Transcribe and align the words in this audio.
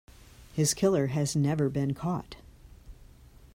His 0.51 0.73
killer 0.73 1.05
has 1.13 1.35
never 1.35 1.69
been 1.69 1.93
caught. 1.93 2.35